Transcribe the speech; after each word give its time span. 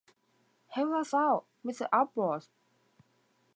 Help 0.69 0.95
us 0.95 1.13
out, 1.13 1.45
mister 1.63 1.87
abbot? 1.93 2.49